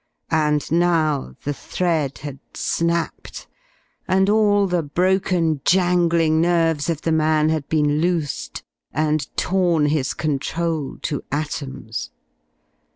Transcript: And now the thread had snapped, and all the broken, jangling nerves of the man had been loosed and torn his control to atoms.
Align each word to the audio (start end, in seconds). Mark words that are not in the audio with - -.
And 0.31 0.71
now 0.71 1.35
the 1.43 1.53
thread 1.53 2.17
had 2.25 2.39
snapped, 2.55 3.45
and 4.07 4.31
all 4.31 4.65
the 4.65 4.81
broken, 4.81 5.61
jangling 5.63 6.41
nerves 6.41 6.89
of 6.89 7.03
the 7.03 7.11
man 7.11 7.49
had 7.49 7.69
been 7.69 7.99
loosed 8.01 8.63
and 8.91 9.27
torn 9.37 9.85
his 9.85 10.15
control 10.15 10.97
to 11.03 11.21
atoms. 11.31 12.09